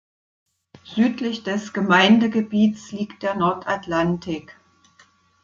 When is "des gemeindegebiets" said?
1.43-2.91